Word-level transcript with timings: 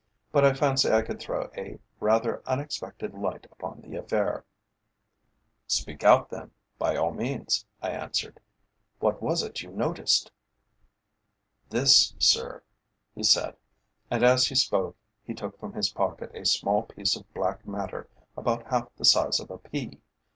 But 0.31 0.43
I 0.43 0.55
fancy 0.55 0.89
I 0.91 1.03
could 1.03 1.19
throw 1.19 1.51
a 1.55 1.77
rather 1.99 2.41
unexpected 2.47 3.13
light 3.13 3.45
upon 3.51 3.81
the 3.81 3.97
affair." 3.97 4.45
"Speak 5.67 6.03
out, 6.03 6.31
then, 6.31 6.49
by 6.79 6.95
all 6.95 7.11
means," 7.11 7.67
I 7.83 7.91
answered. 7.91 8.39
"What 8.99 9.21
was 9.21 9.43
it 9.43 9.61
you 9.61 9.69
noticed?" 9.69 10.31
"This, 11.69 12.15
sir," 12.17 12.63
he 13.13 13.21
said, 13.21 13.55
and 14.09 14.23
as 14.23 14.47
he 14.47 14.55
spoke 14.55 14.97
he 15.23 15.35
took 15.35 15.59
from 15.59 15.73
his 15.73 15.89
pocket 15.91 16.31
a 16.33 16.45
small 16.47 16.81
piece 16.81 17.15
of 17.15 17.31
black 17.35 17.67
matter 17.67 18.09
about 18.35 18.65
half 18.71 18.87
the 18.95 19.05
size 19.05 19.39
of 19.39 19.51
a 19.51 19.59
pea. 19.59 20.01